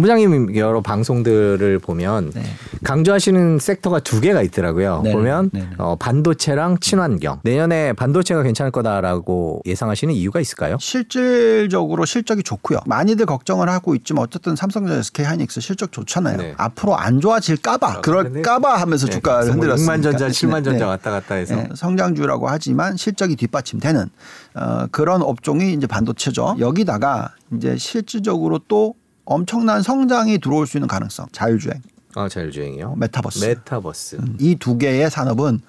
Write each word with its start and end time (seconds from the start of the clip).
정 0.00 0.02
부장님 0.02 0.56
여러 0.56 0.80
방송들을 0.80 1.78
보면 1.80 2.32
네. 2.34 2.42
강조하시는 2.84 3.58
섹터가 3.58 4.00
두 4.00 4.20
개가 4.20 4.42
있더라고요. 4.42 5.02
네네. 5.02 5.14
보면 5.14 5.50
네네. 5.50 5.68
어, 5.78 5.96
반도체랑 5.96 6.78
친환경. 6.80 7.40
내년에 7.42 7.92
반도체가 7.92 8.42
괜찮을 8.42 8.72
거다라고 8.72 9.60
예상하시는 9.66 10.14
이유가 10.14 10.40
있을까요? 10.40 10.78
실질적으로 10.80 12.06
실적이 12.06 12.42
좋고요. 12.42 12.78
많이들 12.86 13.26
걱정을 13.26 13.68
하고 13.68 13.94
있지만 13.94 14.24
어쨌든 14.24 14.56
삼성전자, 14.56 14.98
SK 15.00 15.26
하이닉스 15.26 15.60
실적 15.60 15.92
좋잖아요. 15.92 16.36
네. 16.38 16.54
앞으로 16.56 16.96
안 16.96 17.20
좋아질까봐 17.20 17.98
어, 17.98 18.00
그럴까봐 18.00 18.76
하면서 18.80 19.06
네, 19.06 19.12
주가를 19.12 19.46
뭐 19.46 19.52
흔들었으니까. 19.54 19.96
6만 19.96 20.02
전자, 20.02 20.26
네, 20.26 20.32
7만 20.32 20.64
전자 20.64 20.78
네. 20.78 20.84
왔다 20.84 21.10
갔다 21.10 21.34
해서 21.34 21.56
네, 21.56 21.68
성장주라고 21.74 22.48
하지만 22.48 22.96
실적이 22.96 23.36
뒷받침되는 23.36 24.08
어, 24.54 24.86
그런 24.90 25.22
업종이 25.22 25.74
이제 25.74 25.86
반도체죠. 25.86 26.56
여기다가 26.58 27.34
이제 27.52 27.76
실질적으로 27.76 28.60
또 28.68 28.94
엄청난 29.34 29.80
성장이 29.80 30.38
들어올 30.38 30.66
수 30.66 30.76
있는 30.76 30.88
가능성. 30.88 31.26
자율주행, 31.30 31.80
아, 32.16 32.28
자율주행이요. 32.28 32.96
메타버스. 32.96 33.44
메타버스. 33.44 34.18
이두 34.40 34.76
개의 34.76 35.08
산업은 35.08 35.60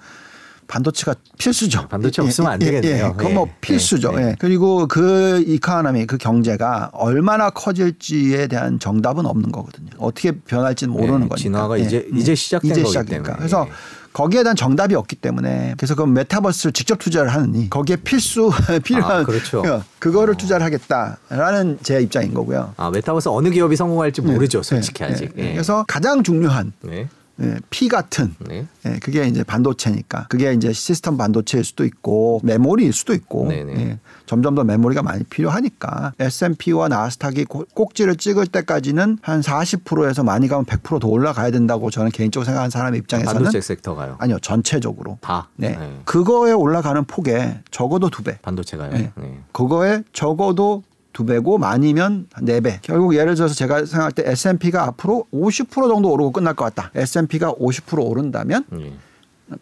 반도체가 0.66 1.14
필수죠. 1.38 1.86
반도체 1.86 2.22
없으면 2.22 2.52
안 2.52 2.58
되겠네요. 2.58 3.14
그건 3.16 3.34
뭐 3.34 3.46
예, 3.46 3.54
필수죠. 3.60 4.14
예, 4.16 4.22
예. 4.30 4.36
그리고 4.40 4.88
그 4.88 5.44
economy, 5.46 6.06
그 6.06 6.18
경제가 6.18 6.90
얼마나 6.92 7.50
커질지에 7.50 8.48
대한 8.48 8.80
정답은 8.80 9.26
없는 9.26 9.52
거거든요. 9.52 9.90
어떻게 9.98 10.32
변할지는 10.32 10.92
모르는 10.92 11.14
예, 11.24 11.28
거니까. 11.28 11.36
진화가 11.36 11.78
예, 11.78 11.84
이제 11.84 12.08
예. 12.12 12.18
이제 12.18 12.34
시작된 12.34 12.70
이제 12.72 12.80
거기 12.82 12.88
시작이니까. 12.90 13.22
때문에. 13.22 13.38
그래서 13.38 13.66
예. 13.68 13.72
거기에 14.12 14.42
대한 14.42 14.56
정답이 14.56 14.94
없기 14.94 15.16
때문에 15.16 15.74
그래서 15.76 15.94
그 15.94 16.02
메타버스를 16.02 16.72
직접 16.72 16.98
투자를 16.98 17.32
하느니 17.32 17.70
거기에 17.70 17.96
필수 17.96 18.50
필요한 18.84 19.22
아, 19.22 19.24
그렇죠. 19.24 19.62
그거를 19.98 20.36
투자를 20.36 20.64
하겠다라는 20.66 21.78
제 21.82 22.00
입장인 22.00 22.34
거고요. 22.34 22.74
아, 22.76 22.90
메타버스 22.90 23.28
어느 23.28 23.50
기업이 23.50 23.76
성공할지 23.76 24.20
모르죠, 24.20 24.60
네, 24.62 24.68
솔직히 24.68 25.04
네, 25.04 25.10
아직. 25.10 25.32
네. 25.34 25.48
예. 25.48 25.52
그래서 25.52 25.84
가장 25.88 26.22
중요한 26.22 26.72
네. 26.82 27.08
예, 27.42 27.56
피 27.70 27.88
같은 27.88 28.34
네. 28.46 28.66
예, 28.86 28.98
그게 29.02 29.26
이제 29.26 29.42
반도체니까 29.42 30.26
그게 30.28 30.52
이제 30.52 30.72
시스템 30.72 31.16
반도체일 31.16 31.64
수도 31.64 31.84
있고 31.84 32.40
메모리일 32.44 32.92
수도 32.92 33.14
있고 33.14 33.48
네네. 33.48 33.72
예, 33.80 33.98
점점 34.26 34.54
더 34.54 34.64
메모리가 34.64 35.02
많이 35.02 35.24
필요하니까 35.24 36.12
S&P와 36.18 36.88
나스닥이 36.88 37.44
고- 37.46 37.64
꼭지를 37.74 38.16
찍을 38.16 38.46
때까지는 38.46 39.18
한 39.22 39.40
40%에서 39.40 40.22
많이 40.24 40.48
가면 40.48 40.64
100%더 40.66 41.08
올라가야 41.08 41.50
된다고 41.50 41.90
저는 41.90 42.10
개인적으로 42.10 42.44
생각하는 42.44 42.70
사람의 42.70 43.00
입장에서는 43.00 43.34
반도체 43.42 43.60
섹터가요. 43.60 44.16
아니요 44.18 44.38
전체적으로 44.40 45.18
다. 45.20 45.48
네. 45.56 45.76
네. 45.76 46.00
그거에 46.04 46.52
올라가는 46.52 47.02
폭에 47.04 47.60
적어도 47.70 48.08
두 48.10 48.22
배. 48.22 48.38
반도체가요. 48.42 48.90
네. 48.92 49.12
네. 49.16 49.38
그거에 49.52 50.02
적어도 50.12 50.82
두 51.12 51.24
배고 51.26 51.58
많이면 51.58 52.26
네 52.42 52.60
배. 52.60 52.78
결국 52.82 53.14
예를 53.14 53.34
들어서 53.34 53.54
제가 53.54 53.84
생각할 53.84 54.12
때 54.12 54.22
S&P가 54.26 54.84
앞으로 54.84 55.26
50% 55.32 55.88
정도 55.88 56.10
오르고 56.10 56.32
끝날 56.32 56.54
것 56.54 56.64
같다. 56.64 56.90
S&P가 56.94 57.52
50% 57.54 58.04
오른다면 58.04 58.64
예. 58.78 58.92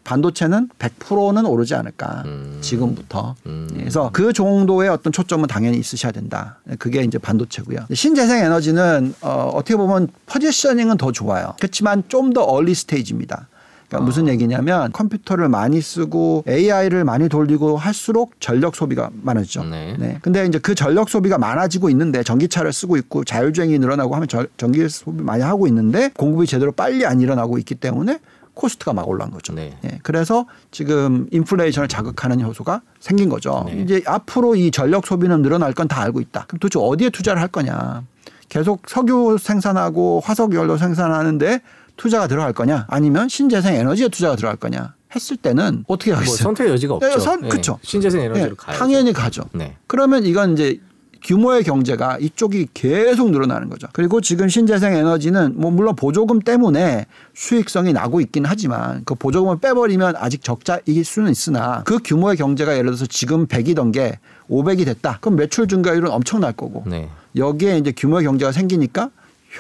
반도체는 0.05 0.69
100%는 0.79 1.45
오르지 1.47 1.75
않을까. 1.75 2.23
음. 2.27 2.59
지금부터. 2.61 3.35
음. 3.47 3.69
그래서 3.73 4.11
그 4.13 4.33
정도의 4.33 4.89
어떤 4.89 5.13
초점은 5.13 5.49
당연히 5.49 5.79
있으셔야 5.79 6.13
된다. 6.13 6.59
그게 6.79 7.03
이제 7.03 7.19
반도체고요. 7.19 7.87
신재생 7.93 8.45
에너지는 8.45 9.15
어, 9.21 9.51
어떻게 9.53 9.75
보면 9.77 10.09
포지셔닝은 10.27 10.97
더 10.97 11.11
좋아요. 11.11 11.55
그렇지만 11.59 12.05
좀 12.09 12.33
더 12.33 12.43
얼리 12.43 12.75
스테이지입니다. 12.75 13.49
그러니까 13.91 14.07
무슨 14.07 14.29
아. 14.29 14.31
얘기냐면 14.31 14.93
컴퓨터를 14.93 15.49
많이 15.49 15.81
쓰고 15.81 16.45
AI를 16.49 17.05
많이 17.05 17.29
돌리고 17.29 17.77
할수록 17.77 18.33
전력 18.41 18.77
소비가 18.77 19.11
많아지죠. 19.23 19.65
네. 19.65 19.97
네. 19.99 20.19
근데 20.23 20.47
이제 20.47 20.59
그 20.59 20.75
전력 20.77 21.11
소비가 21.11 21.37
많아지고 21.39 21.91
있는데 21.91 22.23
전기차를 22.23 22.73
쓰고 22.73 22.97
있고 22.97 23.25
자율주행이 23.25 23.79
늘어나고 23.81 24.15
하면 24.15 24.29
저- 24.29 24.47
전기 24.57 24.89
소비 24.89 25.23
많이 25.23 25.43
하고 25.43 25.67
있는데 25.67 26.11
공급이 26.17 26.47
제대로 26.47 26.71
빨리 26.73 27.05
안 27.05 27.21
일어나고 27.21 27.59
있기 27.59 27.75
때문에 27.75 28.21
코스트가 28.55 28.93
막 28.93 29.09
올라간 29.09 29.33
거죠. 29.33 29.55
네. 29.55 29.77
예, 29.85 29.99
그래서 30.03 30.47
지금 30.71 31.27
인플레이션을 31.33 31.89
자극하는 31.89 32.43
효소가 32.45 32.83
생긴 33.01 33.29
거죠. 33.29 33.65
네. 33.67 33.81
이제 33.81 34.03
앞으로 34.07 34.55
이 34.55 34.71
전력 34.71 35.07
소비는 35.07 35.43
늘어날 35.43 35.73
건 35.73 35.89
다 35.89 36.03
알고 36.03 36.21
있다. 36.21 36.45
그럼 36.47 36.59
도대체 36.61 36.79
어디에 36.81 37.11
투자를 37.11 37.41
할 37.41 37.49
거냐? 37.49 38.03
계속 38.49 38.83
석유 38.89 39.37
생산하고 39.41 40.21
화석 40.25 40.55
연료 40.55 40.77
생산하는데 40.77 41.61
투자가 42.01 42.27
들어갈 42.29 42.55
거냐? 42.55 42.87
아니면 42.89 43.29
신재생 43.29 43.75
에너지에 43.75 44.09
투자가 44.09 44.35
들어갈 44.35 44.57
거냐? 44.57 44.95
했을 45.15 45.37
때는 45.37 45.85
어떻게 45.87 46.13
뭐 46.13 46.21
하겠어요? 46.21 46.39
선택 46.39 46.69
여지가 46.71 46.95
없죠. 46.95 47.07
네, 47.09 47.19
선- 47.19 47.45
예. 47.45 47.49
그쵸. 47.49 47.79
신재생 47.83 48.23
에너지로 48.23 48.47
예, 48.53 48.55
가요. 48.57 48.79
당연히 48.79 49.13
가죠. 49.13 49.43
네. 49.53 49.77
그러면 49.87 50.25
이건 50.25 50.55
이제 50.55 50.81
규모의 51.23 51.63
경제가 51.63 52.17
이쪽이 52.19 52.69
계속 52.73 53.31
늘어나는 53.31 53.69
거죠. 53.69 53.87
그리고 53.93 54.23
지금 54.23 54.49
신재생 54.49 54.95
에너지는 54.95 55.61
뭐 55.61 55.71
물론 55.71 55.95
보조금 55.95 56.41
때문에 56.41 57.05
수익성이 57.35 57.93
나고 57.93 58.23
있긴 58.23 58.47
하지만 58.47 59.03
그 59.05 59.15
보조금을 59.15 59.59
빼버리면 59.59 60.15
아직 60.17 60.43
적자일 60.43 61.05
수는 61.05 61.31
있으나 61.31 61.83
그 61.85 61.99
규모의 62.03 62.39
경제가 62.39 62.73
예를 62.73 62.87
들어서 62.87 63.05
지금 63.05 63.47
100이던 63.47 63.93
게 63.93 64.19
500이 64.49 64.87
됐다. 64.87 65.19
그럼 65.21 65.37
매출 65.37 65.69
증가율은 65.69 66.11
엄청날 66.11 66.55
거고 66.55 66.85
네. 66.87 67.11
여기에 67.37 67.77
이제 67.77 67.93
규모의 67.95 68.25
경제가 68.25 68.53
생기니까 68.53 69.11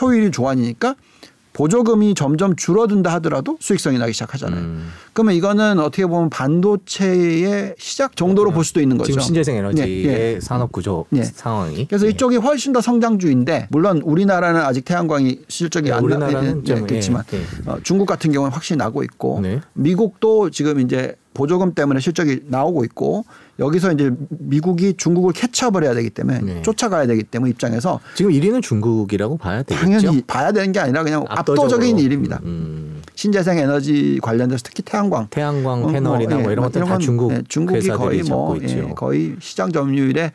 효율이 0.01 0.31
좋아지니까 0.31 0.95
보조금이 1.60 2.15
점점 2.15 2.56
줄어든다 2.56 3.12
하더라도 3.15 3.59
수익성이 3.60 3.98
나기 3.98 4.15
시작하잖아요. 4.15 4.60
음. 4.60 4.88
그러면 5.12 5.34
이거는 5.34 5.78
어떻게 5.78 6.06
보면 6.06 6.31
반도체의 6.31 7.75
시작 7.76 8.16
정도로 8.16 8.50
볼 8.50 8.65
수도 8.65 8.81
있는 8.81 8.97
거죠. 8.97 9.12
지금 9.12 9.22
신재생 9.22 9.56
에너지의 9.56 10.06
예, 10.06 10.34
예. 10.37 10.41
산업 10.41 10.72
구조 10.72 11.04
예. 11.15 11.22
상황이. 11.22 11.87
그래서 11.87 12.06
예. 12.06 12.10
이쪽이 12.10 12.37
훨씬 12.37 12.72
더 12.72 12.81
성장주인데 12.81 13.69
물론 13.69 14.00
우리나라는 14.03 14.62
아직 14.62 14.87
태양광이 14.87 15.41
실적이 15.48 15.91
네, 15.91 15.97
안 15.97 16.03
우리나라는 16.03 16.65
좀, 16.65 16.81
나겠지만 16.81 17.25
예, 17.34 17.37
예. 17.37 17.43
어, 17.66 17.78
중국 17.82 18.06
같은 18.06 18.32
경우는 18.32 18.54
확실히 18.54 18.78
나고 18.78 19.03
있고 19.03 19.41
네. 19.42 19.60
미국도 19.75 20.48
지금 20.48 20.81
이제 20.81 21.15
보조금 21.41 21.73
때문에 21.73 22.01
실적이 22.01 22.43
나오고 22.49 22.84
있고 22.84 23.25
여기서 23.59 23.93
이제 23.93 24.12
미국이 24.28 24.93
중국을 24.93 25.33
캐치업을 25.33 25.84
해야 25.84 25.95
되기 25.95 26.11
때문에 26.11 26.41
네. 26.41 26.62
쫓아가야 26.62 27.06
되기 27.06 27.23
때문에 27.23 27.51
입장에서 27.51 27.99
지금 28.15 28.31
1위는 28.31 28.62
중국이라고 28.62 29.39
봐야 29.39 29.62
되겠죠. 29.62 29.83
당연히 29.83 30.23
봐야 30.27 30.53
되는 30.53 30.71
게 30.71 30.81
아니라 30.81 31.03
그냥 31.03 31.25
압도적인 31.27 31.99
일입니다. 31.99 32.41
음, 32.43 33.01
신재생 33.15 33.56
에너지 33.56 34.19
관련돼서 34.21 34.62
특히 34.67 34.83
태양광 34.83 35.28
태양광 35.31 35.73
어, 35.73 35.77
뭐, 35.84 35.93
패널이나 35.93 36.37
뭐 36.37 36.49
예, 36.49 36.53
이런 36.53 36.65
것들 36.67 36.78
이런 36.81 36.89
다 36.89 36.95
건, 36.97 37.01
중국 37.01 37.33
예, 37.33 37.43
중국이 37.49 37.89
거의 37.89 38.22
뭐. 38.25 38.59
예, 38.61 38.83
거의 38.95 39.37
시장 39.41 39.72
점유율의 39.72 40.33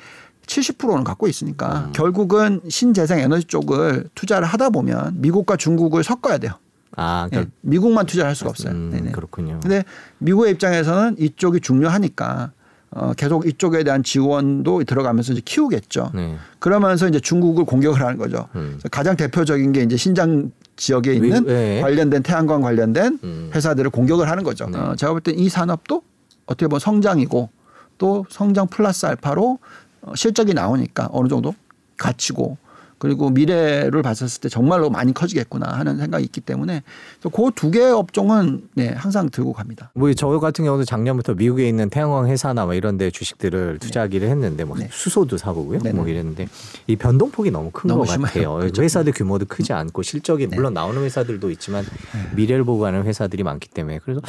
70%는 0.47 1.03
갖고 1.03 1.27
있으니까 1.27 1.85
음. 1.85 1.91
결국은 1.93 2.61
신재생 2.67 3.19
에너지 3.19 3.45
쪽을 3.45 4.05
투자를 4.16 4.47
하다 4.47 4.72
보면 4.72 5.22
미국과 5.22 5.55
중국을 5.55 6.03
섞어야 6.03 6.39
돼요. 6.39 6.53
아, 6.95 7.25
예, 7.25 7.29
그러니까 7.29 7.51
미국만 7.61 8.06
투자를 8.06 8.29
할 8.29 8.35
수가 8.35 8.50
없어요. 8.51 8.73
음, 8.73 8.89
네네. 8.91 9.11
그렇군요. 9.11 9.59
근데 9.61 9.83
미국의 10.19 10.51
입장에서는 10.53 11.16
이쪽이 11.19 11.59
중요하니까 11.59 12.51
어, 12.91 13.11
계속 13.17 13.45
이쪽에 13.45 13.83
대한 13.83 14.03
지원도 14.03 14.83
들어가면서 14.85 15.34
이제 15.34 15.41
키우겠죠. 15.44 16.11
네. 16.13 16.38
그러면서 16.59 17.07
이제 17.09 17.19
중국을 17.19 17.66
공격을 17.66 18.00
하는 18.01 18.17
거죠. 18.17 18.47
음. 18.55 18.79
가장 18.89 19.17
대표적인 19.17 19.73
게 19.73 19.81
이제 19.81 19.97
신장 19.97 20.51
지역에 20.78 21.13
있는 21.13 21.44
미- 21.45 21.51
예. 21.51 21.79
관련된 21.81 22.23
태양광 22.23 22.61
관련된 22.61 23.19
음. 23.23 23.51
회사들을 23.53 23.89
공격을 23.89 24.29
하는 24.29 24.44
거죠. 24.44 24.69
네. 24.69 24.78
어, 24.78 24.95
제가 24.95 25.11
볼때이 25.11 25.50
산업도 25.50 26.01
어떻게 26.45 26.67
보면 26.67 26.79
성장이고 26.79 27.50
또 27.97 28.25
성장 28.29 28.67
플러스 28.67 29.05
알파로 29.05 29.59
어, 30.03 30.13
실적이 30.16 30.53
나오니까 30.53 31.09
어느 31.11 31.28
정도 31.28 31.53
갇히고 31.97 32.57
그리고 33.05 33.29
미래를 33.29 34.01
봤었을 34.01 34.41
때 34.41 34.49
정말로 34.49 34.89
많이 34.89 35.13
커지겠구나 35.13 35.67
하는 35.77 35.97
생각이 35.97 36.23
있기 36.25 36.41
때문에 36.41 36.81
그 37.21 37.51
두 37.55 37.69
개의 37.69 37.91
업종은 37.91 38.67
네, 38.73 38.89
항상 38.97 39.29
들고 39.29 39.53
갑니다. 39.53 39.91
뭐 39.93 40.11
저 40.16 40.27
같은 40.39 40.66
경우도 40.66 40.85
작년부터 40.85 41.35
미국에 41.35 41.67
있는 41.69 41.89
태양광 41.89 42.27
회사나 42.27 42.66
뭐 42.66 42.73
이런 42.73 42.97
데 42.97 43.11
주식들을 43.11 43.77
투자하기를 43.79 44.27
했는데 44.27 44.63
뭐 44.63 44.75
네. 44.77 44.89
수소도 44.91 45.38
사보고요. 45.38 45.79
네네. 45.79 45.96
뭐 45.96 46.07
이랬는데 46.07 46.47
이 46.87 46.96
변동폭이 46.96 47.52
너무 47.52 47.69
큰 47.72 47.90
것. 47.90 48.05
같아요. 48.07 48.55
그렇죠. 48.55 48.81
회사들 48.81 49.13
규모도 49.13 49.46
크지 49.47 49.72
않고 49.73 50.02
실적이 50.02 50.47
네. 50.47 50.55
물론 50.55 50.73
나오는 50.73 50.99
회사들도 51.03 51.52
있지만 51.52 51.85
미래를 52.35 52.63
보고 52.63 52.79
가는 52.81 53.03
회사들이 53.03 53.43
많기 53.43 53.69
때문에 53.69 53.99
그래서 54.03 54.22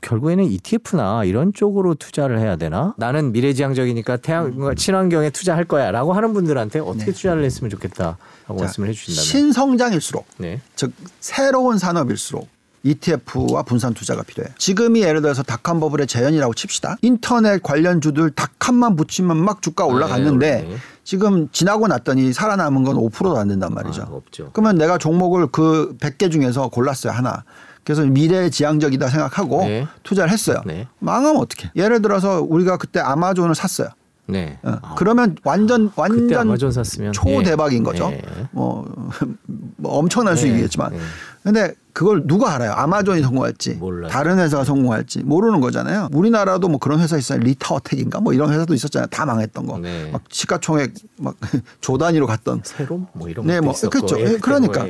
결국에는 0.00 0.44
ETF나 0.44 1.24
이런 1.24 1.52
쪽으로 1.52 1.94
투자를 1.94 2.38
해야 2.38 2.56
되나? 2.56 2.94
나는 2.96 3.32
미래지향적이니까 3.32 4.16
태양 4.18 4.74
친환경에 4.76 5.30
투자할 5.30 5.64
거야라고 5.64 6.12
하는 6.12 6.32
분들한테 6.32 6.78
어떻게 6.80 7.06
네. 7.06 7.12
투자를 7.12 7.44
했으면 7.44 7.70
좋겠다 7.70 8.16
라고 8.46 8.58
자, 8.58 8.64
말씀을 8.64 8.88
해주신다면. 8.88 9.24
신성장일수록 9.24 10.26
네. 10.38 10.60
즉 10.76 10.92
새로운 11.20 11.78
산업일수록 11.78 12.48
ETF와 12.84 13.62
분산 13.62 13.94
투자가 13.94 14.22
필요해요. 14.22 14.52
지금이 14.58 15.02
예를 15.02 15.22
들어서 15.22 15.42
닷컴 15.42 15.78
버블의 15.80 16.06
재현이라고 16.08 16.52
칩시다. 16.54 16.96
인터넷 17.02 17.62
관련주들 17.62 18.32
닷컴만 18.32 18.96
붙이면 18.96 19.36
막 19.36 19.62
주가 19.62 19.84
올라갔는데 19.84 20.62
네, 20.62 20.68
네. 20.68 20.76
지금 21.04 21.48
지나고 21.52 21.86
났더니 21.86 22.32
살아남은 22.32 22.82
건 22.84 22.96
5%도 22.96 23.36
안 23.36 23.48
된단 23.48 23.72
말이죠. 23.72 24.02
아, 24.02 24.08
없죠. 24.10 24.50
그러면 24.52 24.78
내가 24.78 24.98
종목을 24.98 25.48
그 25.48 25.96
100개 26.00 26.30
중에서 26.30 26.68
골랐어요. 26.68 27.12
하나. 27.12 27.44
그래서 27.84 28.02
미래 28.02 28.48
지향적이다 28.50 29.08
생각하고 29.08 29.62
네. 29.64 29.86
투자를 30.02 30.32
했어요. 30.32 30.62
네. 30.64 30.86
망하면 30.98 31.36
어떡해. 31.40 31.72
예를 31.76 32.02
들어서 32.02 32.40
우리가 32.40 32.76
그때 32.76 33.00
아마존을 33.00 33.54
샀어요. 33.54 33.88
네. 34.32 34.58
어, 34.62 34.78
아, 34.82 34.94
그러면 34.96 35.36
완전 35.44 35.90
완전 35.96 36.40
아마존 36.40 36.72
샀으면 36.72 37.12
초대박인 37.12 37.82
거죠. 37.82 38.10
네. 38.10 38.22
뭐 38.50 38.84
뭐 39.76 39.98
엄청난 39.98 40.34
네, 40.34 40.40
수익이겠지만 40.40 40.92
네. 40.92 40.98
근데 41.42 41.74
그걸 41.92 42.26
누가 42.26 42.54
알아요? 42.54 42.72
아마존이 42.72 43.22
성공할지 43.22 43.74
몰라요. 43.74 44.10
다른 44.10 44.38
회사가 44.38 44.64
성공할지 44.64 45.22
모르는 45.24 45.60
거잖아요. 45.60 46.08
우리나라도 46.12 46.68
뭐 46.68 46.78
그런 46.78 47.00
회사 47.00 47.18
있어요. 47.18 47.40
리타어텍인가 47.40 48.20
뭐 48.20 48.32
이런 48.32 48.52
회사도 48.52 48.72
있었잖아요. 48.74 49.08
다 49.08 49.26
망했던 49.26 49.66
거. 49.66 49.78
네. 49.78 50.10
막 50.10 50.22
시가총액 50.30 50.94
막 51.18 51.36
조 51.80 51.98
단위로 51.98 52.26
갔던 52.26 52.62
세롬 52.64 53.08
뭐 53.12 53.28
이런 53.28 53.46
네, 53.46 53.60
뭐 53.60 53.72
있었고 53.72 53.90
그렇죠. 53.90 54.20
예, 54.20 54.34
예, 54.34 54.36
그러니까. 54.38 54.84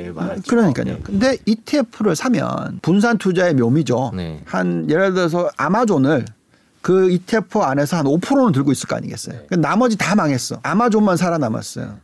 그러니까요. 0.46 0.84
네. 0.84 1.00
근데 1.02 1.36
ETF를 1.46 2.14
사면 2.14 2.78
분산 2.82 3.18
투자의 3.18 3.54
묘미죠. 3.54 4.12
네. 4.14 4.42
한 4.44 4.88
예를 4.88 5.14
들어서 5.14 5.50
아마존을 5.56 6.26
그 6.82 7.10
ETF 7.10 7.60
안에서 7.60 7.96
한 7.96 8.04
5%는 8.06 8.52
들고 8.52 8.72
있을 8.72 8.88
거 8.88 8.96
아니겠어요. 8.96 9.36
네. 9.38 9.46
그 9.48 9.54
나머지 9.54 9.96
다 9.96 10.14
망했어. 10.14 10.58
아마존만 10.62 11.16
살아남았어요. 11.16 11.96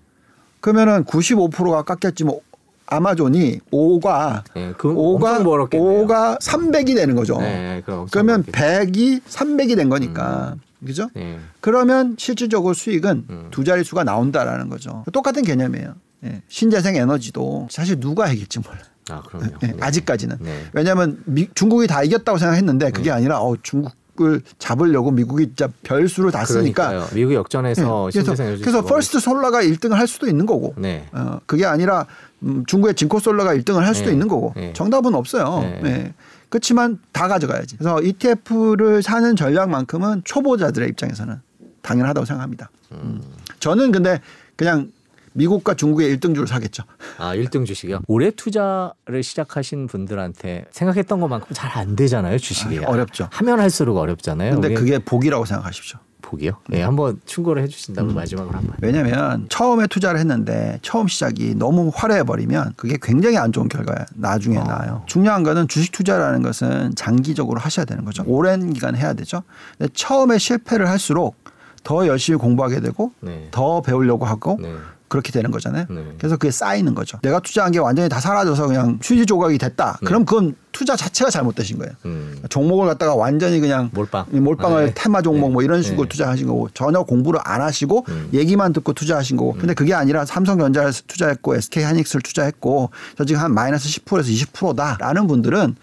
그러면은 0.60 1.04
95%가 1.04 1.82
깎였지 1.82 2.24
뭐 2.24 2.40
아마존이 2.86 3.60
5가 3.70 4.42
네, 4.54 4.72
그 4.78 4.88
5가 4.88 5.14
엄청 5.16 5.44
벌었겠네요. 5.44 6.06
5가 6.06 6.40
300이 6.40 6.94
되는 6.94 7.14
거죠. 7.14 7.38
네, 7.40 7.82
엄청 7.86 8.06
그러면 8.10 8.42
벌었겠네요. 8.44 8.84
100이 8.86 9.22
300이 9.24 9.76
된 9.76 9.88
거니까. 9.88 10.54
그죠? 10.84 11.10
네. 11.14 11.38
그러면 11.60 12.14
실질적으로 12.18 12.72
수익은 12.72 13.26
음. 13.28 13.48
두 13.50 13.64
자릿수가 13.64 14.04
나온다라는 14.04 14.68
거죠. 14.68 15.04
똑같은 15.12 15.42
개념이에요. 15.42 15.94
예. 16.24 16.42
신재생 16.48 16.94
에너지도 16.96 17.66
사실 17.70 17.98
누가 18.00 18.28
이길지 18.30 18.60
몰라요. 18.60 18.82
아 19.10 19.22
그럼요. 19.22 19.46
예, 19.64 19.66
네. 19.68 19.76
아직까지는. 19.80 20.36
네. 20.40 20.64
왜냐하면 20.72 21.20
미- 21.26 21.48
중국이 21.54 21.86
다 21.88 22.02
이겼다고 22.04 22.38
생각했는데 22.38 22.90
그게 22.92 23.10
아니라 23.10 23.40
어, 23.40 23.56
중국 23.62 23.92
을 24.20 24.42
잡으려고 24.58 25.10
미국이 25.10 25.46
진짜 25.46 25.68
별수를 25.82 26.30
다 26.32 26.44
쓰니까. 26.44 26.88
그러니까요. 26.88 27.14
미국 27.14 27.34
역전해서 27.34 28.10
예, 28.14 28.22
그래서, 28.22 28.44
그래서 28.58 28.82
First 28.84 29.20
Solar가 29.20 29.62
1등을 29.62 29.92
할 29.92 30.06
수도 30.08 30.26
있는 30.26 30.44
거고. 30.44 30.74
네. 30.76 31.06
어, 31.12 31.38
그게 31.46 31.64
아니라 31.64 32.06
음, 32.42 32.64
중국의 32.66 32.94
Jinko 32.94 33.20
Solar가 33.20 33.54
1등을 33.54 33.80
할 33.80 33.94
수도 33.94 34.06
네. 34.06 34.12
있는 34.12 34.26
거고. 34.28 34.52
네. 34.56 34.72
정답은 34.72 35.14
없어요. 35.14 35.60
네. 35.60 35.80
네. 35.82 36.14
그렇지만 36.48 36.98
다 37.12 37.28
가져가야지. 37.28 37.76
그래서 37.76 38.00
ETF를 38.02 39.02
사는 39.02 39.36
전략만큼은 39.36 40.22
초보자들의 40.24 40.88
입장에서는 40.88 41.40
당연하다고 41.82 42.24
생각합니다. 42.24 42.70
음. 42.92 43.20
저는 43.60 43.92
근데 43.92 44.20
그냥 44.56 44.90
미국과 45.32 45.74
중국의 45.74 46.16
1등주를 46.16 46.46
사겠죠. 46.46 46.84
아 47.18 47.34
1등 47.34 47.66
주식이요. 47.66 48.00
올해 48.06 48.30
투자를 48.30 49.22
시작하신 49.22 49.86
분들한테 49.86 50.64
생각했던 50.70 51.20
것만큼 51.20 51.48
잘 51.54 51.68
안 51.78 51.94
되잖아요 51.94 52.38
주식이. 52.38 52.80
아, 52.84 52.88
어렵죠. 52.88 53.28
하면 53.30 53.60
할수록 53.60 53.96
어렵잖아요. 53.98 54.52
근데 54.54 54.74
그게 54.74 54.98
복이라고 54.98 55.44
생각하십시오. 55.44 55.98
복이요. 56.20 56.52
네, 56.68 56.82
한번 56.82 57.20
충고를 57.24 57.62
해주신다면 57.62 58.14
마지막으로 58.14 58.54
한번. 58.56 58.74
왜냐하면 58.82 59.46
처음에 59.48 59.86
투자를 59.86 60.18
했는데 60.18 60.78
처음 60.82 61.06
시작이 61.08 61.54
너무 61.54 61.90
화려해 61.94 62.24
버리면 62.24 62.72
그게 62.76 62.98
굉장히 63.00 63.38
안 63.38 63.52
좋은 63.52 63.68
결과야 63.68 64.04
나중에 64.14 64.56
나요. 64.58 65.04
중요한 65.06 65.42
거는 65.44 65.68
주식 65.68 65.92
투자라는 65.92 66.42
것은 66.42 66.94
장기적으로 66.96 67.60
하셔야 67.60 67.84
되는 67.86 68.04
거죠. 68.04 68.24
오랜 68.26 68.72
기간 68.72 68.96
해야 68.96 69.12
되죠. 69.14 69.42
근데 69.78 69.90
처음에 69.94 70.38
실패를 70.38 70.88
할수록 70.88 71.36
더 71.84 72.06
열심히 72.06 72.38
공부하게 72.38 72.80
되고 72.80 73.12
네. 73.20 73.48
더 73.50 73.80
배우려고 73.82 74.24
하고 74.24 74.58
네. 74.60 74.74
그렇게 75.08 75.32
되는 75.32 75.50
거잖아요. 75.50 75.86
네. 75.88 76.04
그래서 76.18 76.36
그게 76.36 76.50
쌓이는 76.50 76.94
거죠. 76.94 77.18
내가 77.22 77.40
투자한 77.40 77.72
게 77.72 77.78
완전히 77.78 78.08
다 78.08 78.20
사라져서 78.20 78.66
그냥 78.66 78.98
휴지 79.02 79.24
조각이 79.24 79.56
됐다. 79.58 79.98
네. 80.02 80.06
그럼 80.06 80.24
그건 80.24 80.54
투자 80.70 80.96
자체가 80.96 81.30
잘못되신 81.30 81.78
거예요. 81.78 81.92
음. 82.04 82.38
종목을 82.50 82.86
갖다가 82.86 83.14
완전히 83.14 83.58
그냥 83.58 83.90
몰빵. 83.94 84.26
이 84.32 84.38
몰빵을 84.38 84.76
아, 84.76 84.84
네. 84.86 84.92
테마 84.94 85.22
종목 85.22 85.48
네. 85.48 85.52
뭐 85.54 85.62
이런 85.62 85.82
식으로 85.82 86.02
네. 86.02 86.08
투자하신 86.10 86.46
거고 86.46 86.68
전혀 86.74 87.02
공부를 87.02 87.40
안 87.42 87.62
하시고 87.62 88.04
음. 88.08 88.28
얘기만 88.34 88.74
듣고 88.74 88.92
투자하신 88.92 89.38
거고 89.38 89.54
근데 89.54 89.72
그게 89.72 89.94
아니라 89.94 90.24
삼성전자를 90.26 90.92
투자했고 91.06 91.56
SK 91.56 91.84
하이닉스를 91.84 92.20
투자했고 92.22 92.90
저 93.16 93.24
지금 93.24 93.40
한 93.40 93.54
마이너스 93.54 93.88
10%에서 93.88 94.28
20%다라는 94.28 95.26
분들은 95.26 95.76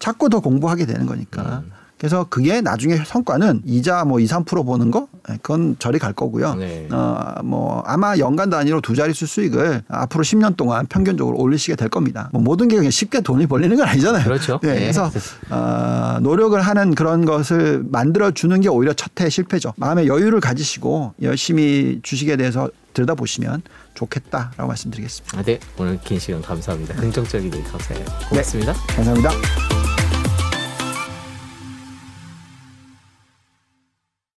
자꾸 0.00 0.28
더 0.28 0.40
공부하게 0.40 0.86
되는 0.86 1.06
거니까 1.06 1.62
음. 1.64 1.70
그래서 2.02 2.26
그게 2.28 2.60
나중에 2.60 2.96
성과는 2.96 3.62
이자 3.64 4.04
뭐 4.04 4.18
2, 4.18 4.24
3% 4.24 4.66
보는 4.66 4.90
거 4.90 5.06
예, 5.30 5.34
그건 5.34 5.76
저리 5.78 6.00
갈 6.00 6.12
거고요. 6.12 6.56
네. 6.56 6.88
어, 6.90 7.34
뭐 7.44 7.80
아마 7.86 8.18
연간 8.18 8.50
단위로 8.50 8.80
두 8.80 8.96
자릿수 8.96 9.24
수익을 9.26 9.84
앞으로 9.86 10.24
10년 10.24 10.56
동안 10.56 10.84
평균적으로 10.86 11.38
올리시게 11.38 11.76
될 11.76 11.88
겁니다. 11.88 12.28
뭐 12.32 12.42
모든 12.42 12.66
게 12.66 12.74
그냥 12.74 12.90
쉽게 12.90 13.20
돈이 13.20 13.46
벌리는 13.46 13.76
건 13.76 13.86
아니잖아요. 13.86 14.24
그렇죠. 14.24 14.58
네, 14.64 14.72
네. 14.72 14.80
그래서 14.80 15.12
어, 15.50 16.18
노력을 16.20 16.60
하는 16.60 16.96
그런 16.96 17.24
것을 17.24 17.84
만들어 17.88 18.32
주는 18.32 18.60
게 18.60 18.68
오히려 18.68 18.92
첫해 18.94 19.30
실패죠. 19.30 19.72
마음의 19.76 20.08
여유를 20.08 20.40
가지시고 20.40 21.14
열심히 21.22 22.00
주식에 22.02 22.34
대해서 22.34 22.68
들여다보시면 22.94 23.62
좋겠다라고 23.94 24.66
말씀드리겠습니다. 24.66 25.38
아, 25.38 25.42
네. 25.44 25.60
오늘 25.78 26.00
긴 26.00 26.18
시간 26.18 26.42
감사합니다. 26.42 26.96
긍정적인 26.96 27.46
의견 27.46 27.62
감사해요. 27.70 28.04
고맙습니다. 28.28 28.72
감사합니다. 28.72 29.71